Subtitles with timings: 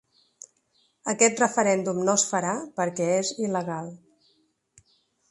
[1.11, 3.91] Aquest referèndum no es farà perquè és il·legal.